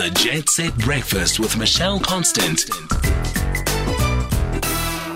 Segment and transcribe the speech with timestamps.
[0.00, 2.60] The Jet Set Breakfast with Michelle Constant.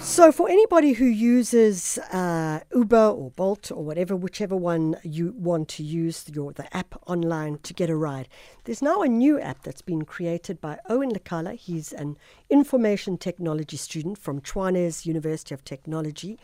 [0.00, 5.66] So, for anybody who uses uh, Uber or Bolt or whatever, whichever one you want
[5.70, 8.28] to use, your the app online to get a ride,
[8.66, 11.56] there's now a new app that's been created by Owen Lekala.
[11.56, 12.16] He's an
[12.48, 16.38] information technology student from Tshwane's University of Technology,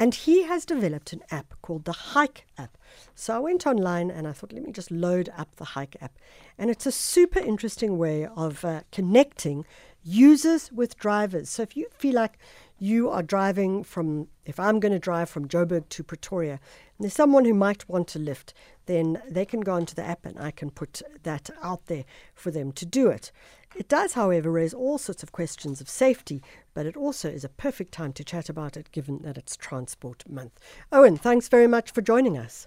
[0.00, 2.78] and he has developed an app called the Hike app.
[3.14, 6.18] So I went online and I thought, let me just load up the Hike app,
[6.58, 9.66] and it's a super interesting way of uh, connecting
[10.02, 11.50] users with drivers.
[11.50, 12.38] So if you feel like
[12.78, 17.14] you are driving from, if I'm going to drive from Joburg to Pretoria, and there's
[17.14, 18.54] someone who might want a lift,
[18.86, 22.04] then they can go onto the app and I can put that out there
[22.34, 23.30] for them to do it.
[23.76, 26.42] It does, however, raise all sorts of questions of safety,
[26.74, 30.24] but it also is a perfect time to chat about it given that it's Transport
[30.28, 30.58] Month.
[30.90, 32.66] Owen, thanks very much for joining us.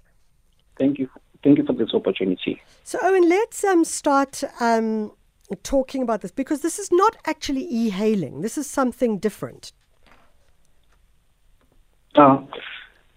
[0.78, 1.10] Thank you.
[1.44, 2.62] Thank you for this opportunity.
[2.84, 5.12] So, Owen, let's um, start um,
[5.62, 9.72] talking about this because this is not actually e hailing, this is something different.
[12.16, 12.42] Uh,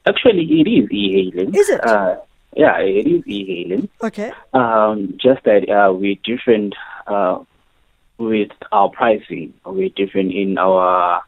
[0.06, 1.54] actually, it is e-hailing.
[1.54, 1.84] Is it?
[1.84, 2.16] Uh,
[2.56, 3.88] yeah, it is e-hailing.
[4.02, 4.32] Okay.
[4.54, 6.74] Um, just that uh, we're different
[7.06, 7.40] uh,
[8.18, 9.52] with our pricing.
[9.64, 11.22] We're different in our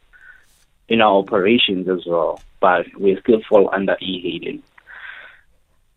[0.89, 4.63] in our operations as well, but we still fall under e-hailing.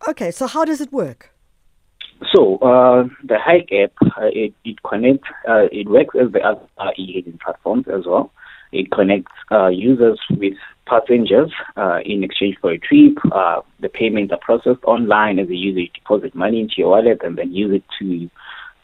[0.07, 1.30] Okay, so how does it work?
[2.33, 6.61] So uh, the Hike app, uh, it, it connects, uh, it works as the other
[6.97, 8.31] e-hailing platforms as well.
[8.71, 10.53] It connects uh, users with
[10.85, 13.17] passengers uh, in exchange for a trip.
[13.31, 17.21] Uh, the payments are processed online as a user you deposit money into your wallet
[17.23, 18.29] and then use it to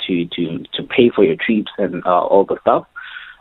[0.06, 2.86] to to to pay for your trips and uh, all the stuff.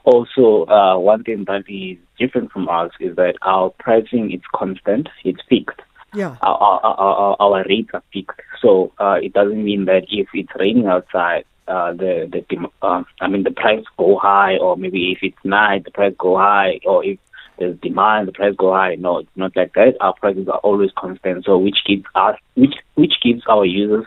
[0.04, 5.08] Also, uh, one thing that is different from us is that our pricing is constant.
[5.24, 5.80] It's fixed.
[6.14, 6.36] Yeah.
[6.42, 8.40] Our, our, our, our rates are fixed.
[8.60, 13.28] So uh, it doesn't mean that if it's raining outside, uh, the the uh, I
[13.28, 17.04] mean the price go high, or maybe if it's night, the price go high, or
[17.04, 17.18] if
[17.58, 18.94] there's demand, the price go high.
[18.96, 19.94] No, it's not like that.
[20.00, 21.44] Our prices are always constant.
[21.44, 24.06] So which gives us, which which gives our users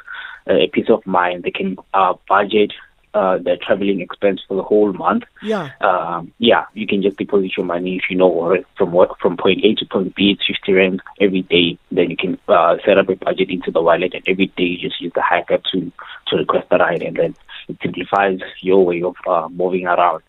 [0.49, 1.43] uh, a peace of mind.
[1.43, 2.71] They can uh, budget
[3.13, 5.23] uh, their traveling expense for the whole month.
[5.41, 5.71] Yeah.
[5.81, 9.37] Um, yeah, you can just deposit your money if you know or from what from
[9.37, 11.77] point A to point B it's fifty rand every day.
[11.91, 14.77] Then you can uh, set up a budget into the wallet, and every day you
[14.77, 15.91] just use the app to
[16.27, 17.35] to request a ride, and then
[17.67, 20.23] it simplifies your way of uh, moving around.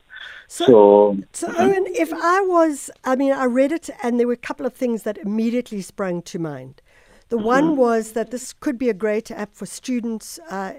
[0.49, 4.33] So, So, so Owen, if I was, I mean, I read it and there were
[4.33, 6.83] a couple of things that immediately sprang to mind.
[7.31, 10.73] The one was that this could be a great app for students, uh,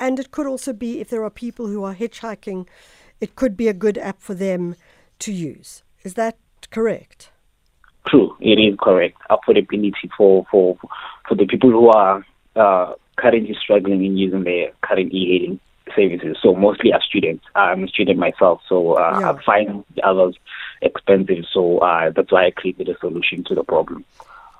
[0.00, 2.66] and it could also be if there are people who are hitchhiking,
[3.20, 4.74] it could be a good app for them
[5.20, 5.84] to use.
[6.02, 6.36] Is that
[6.70, 7.30] correct?
[8.08, 9.16] True, it is correct.
[9.30, 10.76] Affordability for for
[11.28, 12.26] for the people who are
[12.56, 15.60] uh, currently struggling in using their current e-hailing
[15.94, 16.36] services.
[16.42, 17.44] So mostly as students.
[17.54, 19.30] I'm a student myself, so uh, Yeah.
[19.30, 20.34] I find the others
[20.80, 21.44] expensive.
[21.52, 24.04] So uh, that's why I created a solution to the problem.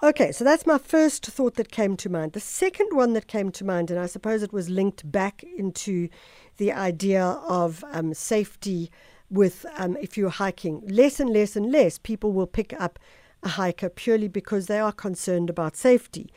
[0.05, 2.33] Okay, so that's my first thought that came to mind.
[2.33, 6.09] The second one that came to mind, and I suppose it was linked back into
[6.57, 8.91] the idea of um, safety
[9.31, 12.99] with um, if you're hiking, less and less and less people will pick up
[13.45, 16.33] a hiker purely because they are concerned about safety.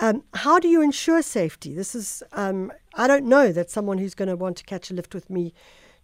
[0.00, 1.74] Um, how do you ensure safety?
[1.74, 4.94] This is, um, I don't know that someone who's going to want to catch a
[4.94, 5.52] lift with me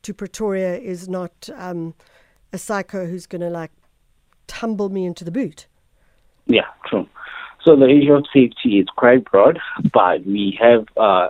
[0.02, 1.94] to Pretoria is not um,
[2.52, 3.72] a psycho who's going to like
[4.46, 5.68] tumble me into the boot.
[6.48, 7.06] Yeah, true.
[7.64, 9.58] So the issue of safety is quite broad,
[9.92, 11.28] but we have uh,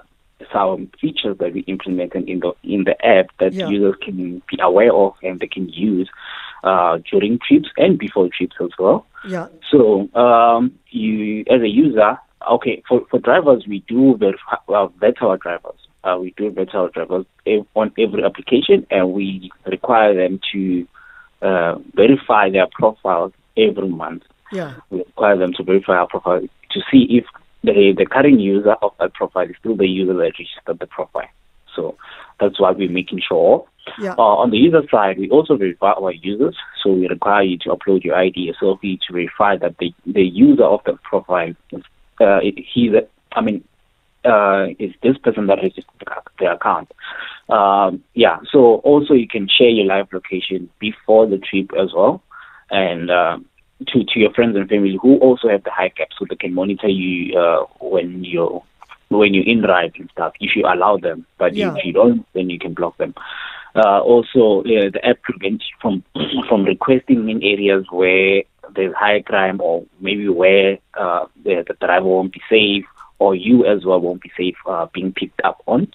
[0.52, 3.68] some features that we implemented in the in the app that Yeah.
[3.68, 6.08] users can be aware of and they can use
[6.62, 9.06] uh, during trips and before trips as well.
[9.26, 9.48] Yeah.
[9.70, 12.18] So um, you, as a user,
[12.50, 15.78] okay, for, for drivers, we do verify, well, vet our drivers.
[16.04, 17.26] Uh, we do vet our drivers
[17.74, 20.86] on every application, and we require them to
[21.42, 24.22] uh, verify their profiles every month.
[24.52, 24.74] Yeah.
[24.90, 27.24] We require them to verify our profile to see if
[27.62, 31.28] the the current user of that profile is still the user that registered the profile.
[31.74, 31.96] So
[32.40, 33.66] that's what we're making sure.
[33.98, 34.14] Yeah.
[34.18, 36.56] Uh, on the user side, we also verify our users.
[36.82, 40.22] So we require you to upload your ID, a selfie, to verify that the, the
[40.22, 41.82] user of the profile is
[42.20, 42.92] uh, he's
[43.32, 43.64] I mean
[44.24, 46.92] uh, is this person that registered the, the account.
[47.48, 48.38] Um, yeah.
[48.50, 52.22] So also you can share your live location before the trip as well,
[52.70, 53.38] and uh,
[53.86, 56.54] to to your friends and family who also have the Hike app, so they can
[56.54, 58.62] monitor you uh, when you're
[59.08, 60.34] when you're in ride and stuff.
[60.40, 61.74] If you allow them, but Yeah.
[61.76, 63.14] if you don't, then you can block them.
[63.74, 66.02] Uh, also, uh, the app prevents you from
[66.48, 68.42] from requesting in areas where
[68.74, 72.84] there's high crime or maybe where uh, the, the driver won't be safe
[73.18, 75.88] or you as well won't be safe uh, being picked up on.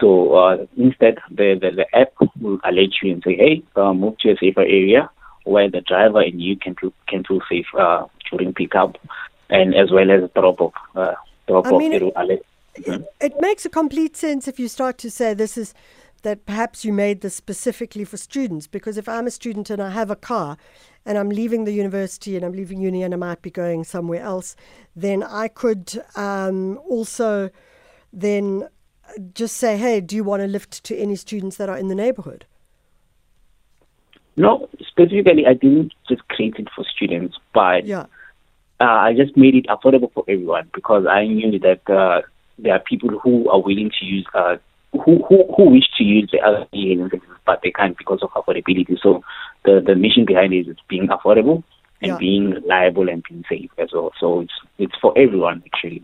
[0.00, 4.18] So uh, instead, the, the, the app will alert you and say, hey, uh, move
[4.18, 5.10] to a safer area
[5.48, 8.96] where the driver and you can feel, can feel safe uh, during pickup
[9.50, 10.74] and as well as drop off.
[10.94, 11.14] Uh,
[11.46, 11.78] drop I off.
[11.78, 15.58] mean, it it- It, it makes a complete sense if you start to say this
[15.58, 15.74] is
[16.22, 19.90] that perhaps you made this specifically for students because if I'm a student and I
[19.90, 20.56] have a car
[21.04, 24.22] and I'm leaving the university and I'm leaving uni and I might be going somewhere
[24.22, 24.54] else,
[24.94, 27.50] then I could um, also
[28.12, 28.68] then
[29.34, 31.94] just say, hey, do you want to lift to any students that are in the
[31.94, 32.44] neighborhood?
[34.38, 38.06] No, specifically, I didn't just create it for students, but Yeah.
[38.80, 42.22] uh, I just made it affordable for everyone because I knew that uh,
[42.58, 44.56] there are people who are willing to use, uh,
[44.92, 48.96] who, who who wish to use the other services, but they can't because of affordability.
[49.02, 49.22] So
[49.64, 51.62] the the mission behind it is being affordable
[52.00, 52.18] and Yeah.
[52.18, 54.12] being reliable and being safe as well.
[54.20, 56.02] So it's it's for everyone actually.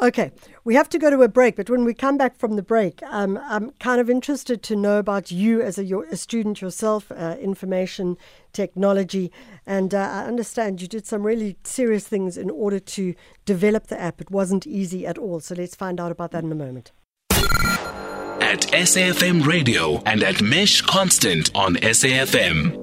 [0.00, 0.32] Okay,
[0.64, 3.00] we have to go to a break, but when we come back from the break,
[3.04, 7.12] um, I'm kind of interested to know about you as a, your, a student yourself,
[7.12, 8.16] uh, information
[8.52, 9.30] technology,
[9.64, 14.00] and uh, I understand you did some really serious things in order to develop the
[14.00, 14.20] app.
[14.20, 16.90] It wasn't easy at all, so let's find out about that in a moment.
[18.42, 22.81] At SAFM Radio and at Mesh Constant on SAFM.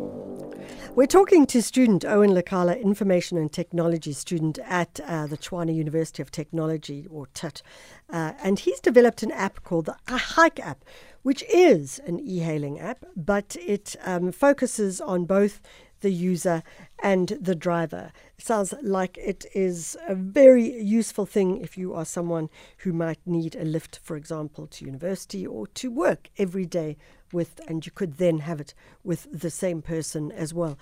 [1.00, 6.22] We're talking to student Owen Lekala, information and technology student at uh, the Tshwane University
[6.22, 7.62] of Technology, or TUT.
[8.10, 10.84] Uh, and he's developed an app called the Hike app,
[11.22, 15.62] which is an e hailing app, but it um, focuses on both
[16.01, 16.63] the user
[17.01, 18.12] and the driver.
[18.38, 22.50] It sounds like it is a very useful thing if you are someone
[22.80, 26.98] who might need a lift, for example, to university or to work every day
[27.31, 28.74] with, and you could then have it
[29.04, 30.78] with the same person as well.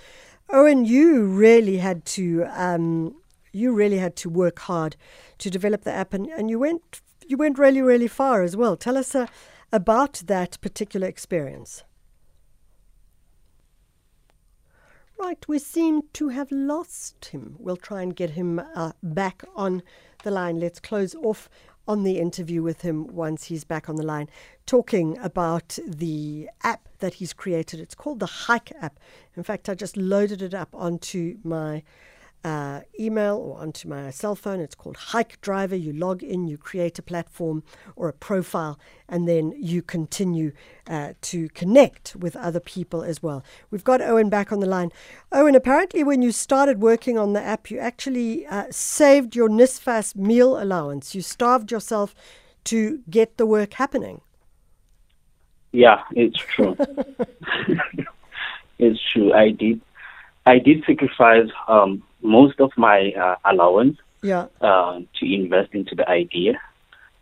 [0.49, 3.15] Owen, you really had to, um,
[3.51, 4.95] you really had to work hard
[5.39, 8.77] to develop the app, and, and you went, you went really, really far as well.
[8.77, 9.27] Tell us uh,
[9.73, 11.83] about that particular experience.
[15.19, 17.55] Right, we seem to have lost him.
[17.57, 19.81] We'll try and get him uh, back on
[20.23, 20.59] the line.
[20.59, 21.49] Let's close off
[21.87, 24.29] on the interview with him once he's back on the line,
[24.67, 27.79] talking about the app that he's created.
[27.79, 28.99] It's called the Hike app.
[29.35, 31.81] In fact, I just loaded it up onto my
[32.47, 34.61] uh, email or onto my cell phone.
[34.61, 35.75] It's called Hike Driver.
[35.75, 37.61] You log in, you create a platform
[37.97, 38.79] or a profile,
[39.09, 40.53] and then you continue
[40.87, 43.43] uh, to connect with other people as well.
[43.69, 44.91] We've got Owen back on the line.
[45.33, 50.15] Owen, apparently, when you started working on the app, you actually uh, saved your NSFAS
[50.15, 51.13] meal allowance.
[51.13, 52.15] You starved yourself
[52.65, 54.21] to get the work happening.
[55.73, 56.77] Yeah, it's true.
[58.79, 59.33] it's true.
[59.33, 59.81] I did.
[60.45, 64.47] I did sacrifice um, most of my uh, allowance Yeah.
[64.61, 66.59] uh, to invest into the idea,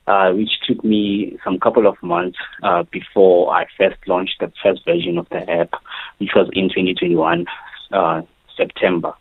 [0.07, 4.83] uh, which took me some couple of months uh, before I first launched the first
[4.85, 5.71] version of the app,
[6.19, 7.45] which was in 2021
[7.91, 8.21] uh,
[8.57, 9.13] September.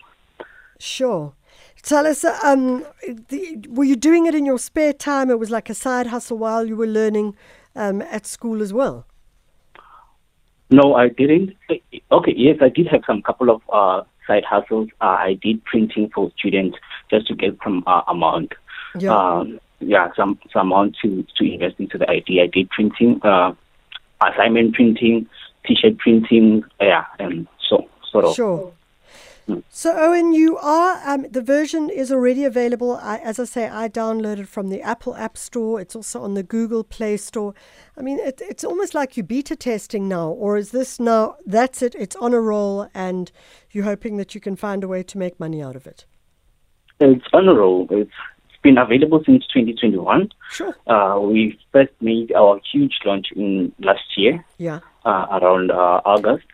[0.79, 1.33] Sure.
[1.83, 2.85] Tell us, um,
[3.29, 5.29] the, were you doing it in your spare time?
[5.31, 7.37] It was like a side hustle while you were learning
[7.77, 9.07] um, at school as well.
[10.71, 11.55] No, I didn't.
[12.11, 14.89] Okay, yes, I did have some couple of uh, side hustles.
[15.01, 16.79] Uh, I did printing for students
[17.11, 18.53] just to get some uh, amount.
[18.99, 19.17] Yeah.
[19.17, 22.45] Um, yeah, some some amount to to invest into the idea.
[22.45, 23.55] I did printing, uh,
[24.23, 25.27] assignment printing,
[25.67, 28.35] t-shirt printing, yeah, and so sort of.
[28.35, 28.73] Sure.
[29.71, 32.99] So, Owen, you are, um, the version is already available.
[33.03, 35.81] I, as I say, I downloaded from the Apple App Store.
[35.81, 37.55] It's also on the Google Play Store.
[37.97, 41.83] I mean, it, it's almost like you beta testing now, or is this now, that's
[41.83, 43.31] it, it's on a roll, and
[43.71, 46.07] you're hoping that you can find a way to make money out of it?
[47.01, 47.87] It's on a roll.
[47.91, 48.11] It's,
[48.49, 50.31] it's been available since 2021.
[50.53, 50.75] Sure.
[50.87, 54.81] Uh, we first made our huge launch in last year, Yeah.
[55.05, 56.47] uh, around uh, August.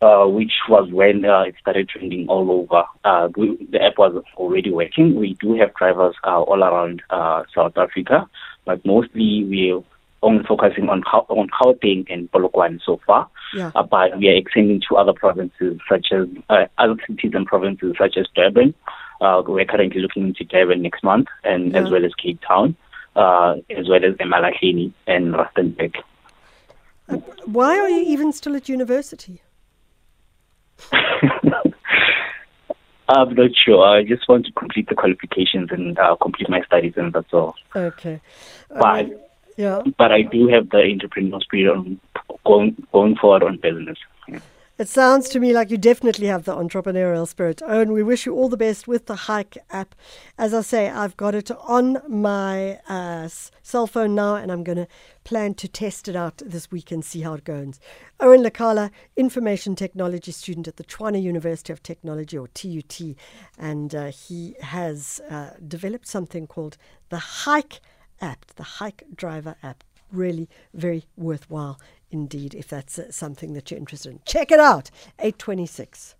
[0.00, 2.84] Uh, which was when uh, it started trending all over.
[3.04, 5.16] Uh, we, the app was already working.
[5.16, 8.28] We do have drivers uh, all around uh, South Africa,
[8.64, 9.82] but mostly we're
[10.22, 13.28] only focusing on Gau- on Gauteng and Polokwane so far.
[13.54, 13.72] Yeah.
[13.74, 17.96] Uh, but we are extending to other provinces, such as uh, other cities and provinces,
[17.98, 18.74] such as Durban.
[19.20, 22.76] Uh, we're currently looking into Durban next month, and as well as Cape Town,
[23.16, 25.96] uh, as well as Emalahleni and Rustenburg.
[27.46, 29.42] Why are you even still at university?
[33.08, 33.86] I'm not sure.
[33.86, 37.54] I just want to complete the qualifications and uh, complete my studies, and that's all.
[37.74, 38.20] Okay.
[38.70, 39.18] I But mean,
[39.56, 39.82] yeah.
[39.96, 42.00] but I do have the entrepreneurial spirit on
[42.44, 43.98] going going forward on business.
[44.78, 47.60] It sounds to me like you definitely have the entrepreneurial spirit.
[47.66, 49.96] Owen, we wish you all the best with the Hike app.
[50.38, 53.26] As I say, I've got it on my uh,
[53.60, 54.86] cell phone now, and I'm going to
[55.24, 57.80] plan to test it out this week and see how it goes.
[58.20, 63.00] Owen Lekala, information technology student at the Tshwane University of Technology, or TUT,
[63.58, 66.76] and uh, he has uh, developed something called
[67.08, 67.80] the Hike
[68.20, 69.82] app, the Hike Driver app.
[70.12, 71.78] Really very worthwhile
[72.10, 74.20] indeed if that's uh, something that you're interested in.
[74.24, 74.90] Check it out.
[75.18, 76.14] 826.